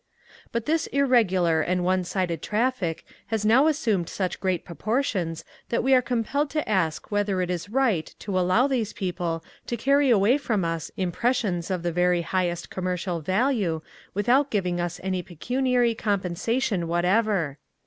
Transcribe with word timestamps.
But 0.51 0.65
this 0.65 0.87
irregular 0.87 1.61
and 1.61 1.83
one 1.85 2.03
sided 2.03 2.41
traffic 2.41 3.05
has 3.27 3.45
now 3.45 3.67
assumed 3.67 4.09
such 4.09 4.39
great 4.39 4.65
proportions 4.65 5.45
that 5.69 5.83
we 5.83 5.93
are 5.93 6.01
compelled 6.01 6.49
to 6.49 6.67
ask 6.67 7.11
whether 7.11 7.39
it 7.39 7.51
is 7.51 7.69
right 7.69 8.07
to 8.17 8.39
allow 8.39 8.65
these 8.65 8.93
people 8.93 9.43
to 9.67 9.77
carry 9.77 10.09
away 10.09 10.39
from 10.39 10.65
us 10.65 10.89
impressions 10.97 11.69
of 11.69 11.83
the 11.83 11.91
very 11.91 12.23
highest 12.23 12.71
commercial 12.71 13.19
value 13.19 13.83
without 14.15 14.49
giving 14.49 14.79
us 14.81 14.99
any 15.03 15.21
pecuniary 15.21 15.93
compensation 15.93 16.87
whatever. 16.87 17.59